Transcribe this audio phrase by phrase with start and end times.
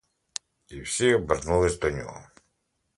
[0.69, 2.23] І всі обернулись до нього.